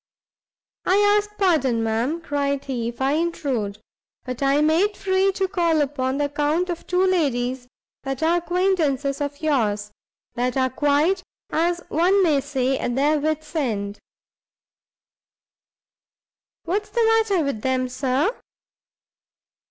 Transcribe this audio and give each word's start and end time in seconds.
"I 0.83 0.95
ask 1.15 1.37
pardon, 1.37 1.83
ma'am," 1.83 2.21
cried 2.21 2.65
he, 2.65 2.87
"if 2.87 2.99
I 3.01 3.11
intrude; 3.11 3.77
but 4.25 4.41
I 4.41 4.59
made 4.59 4.97
free 4.97 5.31
to 5.33 5.47
call 5.47 5.79
upon 5.79 6.17
the 6.17 6.25
account 6.25 6.71
of 6.71 6.87
two 6.87 7.05
ladies 7.05 7.67
that 8.01 8.23
are 8.23 8.37
acquaintances 8.37 9.21
of 9.21 9.43
yours, 9.43 9.91
that 10.33 10.57
are 10.57 10.71
quite, 10.71 11.21
as 11.51 11.81
one 11.89 12.23
may 12.23 12.41
say, 12.41 12.79
at 12.79 12.95
their 12.95 13.19
wit's 13.19 13.55
ends." 13.55 13.99
"What 16.63 16.81
is 16.81 16.89
the 16.89 17.05
matter 17.05 17.43
with 17.43 17.61
them, 17.61 17.87
Sir?" 17.87 18.35